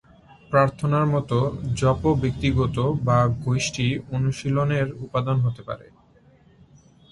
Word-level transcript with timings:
প্রার্থনার 0.51 1.05
মতো, 1.07 1.37
জপ 1.75 2.01
ব্যক্তিগত 2.21 2.77
বা 3.03 3.19
গোষ্ঠী 3.45 3.87
অনুশীলনের 4.11 4.87
উপাদান 5.01 5.37
হতে 5.39 5.61
পারে। 5.63 5.87